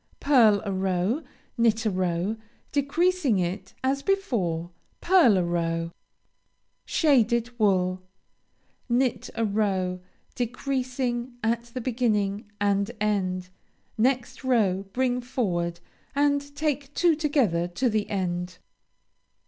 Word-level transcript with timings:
Pearl 0.19 0.63
a 0.65 0.71
row. 0.71 1.21
Knit 1.59 1.85
a 1.85 1.91
row, 1.91 2.35
decreasing 2.71 3.37
it 3.37 3.75
as 3.83 4.01
before. 4.01 4.71
Pearl 4.99 5.37
a 5.37 5.43
row. 5.43 5.91
Shaded 6.85 7.51
wool 7.59 8.01
Knit 8.89 9.29
a 9.35 9.45
row, 9.45 9.99
decreasing 10.33 11.33
at 11.43 11.65
the 11.65 11.81
beginning 11.81 12.49
and 12.59 12.89
end. 12.99 13.49
Next 13.95 14.43
row, 14.43 14.85
bring 14.91 15.21
forward 15.21 15.79
and 16.15 16.55
take 16.55 16.91
two 16.95 17.13
together 17.15 17.67
to 17.67 17.87
the 17.87 18.09
end. 18.09 18.57